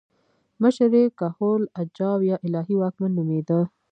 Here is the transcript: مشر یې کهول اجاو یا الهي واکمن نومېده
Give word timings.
مشر 0.61 0.91
یې 0.99 1.05
کهول 1.19 1.61
اجاو 1.81 2.19
یا 2.29 2.35
الهي 2.45 2.75
واکمن 2.77 3.11
نومېده 3.17 3.59